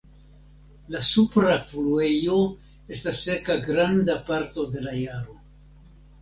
[0.93, 2.37] La supra fluejo
[2.97, 5.39] estas seka granda parto de la jaro.